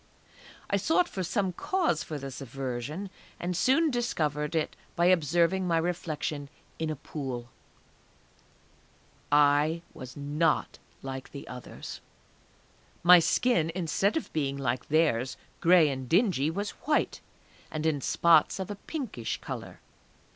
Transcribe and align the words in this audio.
I 0.67 0.77
sought 0.77 1.07
for 1.07 1.21
some 1.21 1.53
cause 1.53 2.01
for 2.01 2.17
this 2.17 2.41
aversion, 2.41 3.11
and 3.39 3.55
soon 3.55 3.91
discovered 3.91 4.55
it 4.55 4.75
by 4.95 5.05
observing 5.05 5.67
my 5.67 5.77
reflection 5.77 6.49
in 6.79 6.89
a 6.89 6.95
pool. 6.95 7.49
I 9.31 9.83
was 9.93 10.17
not 10.17 10.79
like 11.03 11.29
the 11.31 11.47
others! 11.47 12.01
My 13.03 13.19
skin 13.19 13.71
instead 13.75 14.17
of 14.17 14.33
being 14.33 14.57
like 14.57 14.87
theirs, 14.87 15.37
gray 15.59 15.87
and 15.87 16.09
dingy, 16.09 16.49
was 16.49 16.71
white, 16.87 17.21
and 17.69 17.85
in 17.85 18.01
spots 18.01 18.57
of 18.59 18.71
a 18.71 18.77
pinkish 18.87 19.39
colour.... 19.39 19.81